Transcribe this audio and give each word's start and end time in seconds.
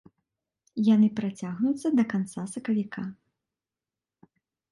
Яны 0.95 1.09
працягнуцца 1.19 1.87
да 1.99 2.03
канца 2.15 2.41
сакавіка. 2.55 3.01